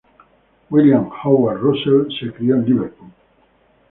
William 0.71 1.11
Howard 1.11 1.59
Russell 1.61 2.07
se 2.19 2.33
crio 2.33 2.55
en 2.55 2.65
Liverpool. 2.65 3.11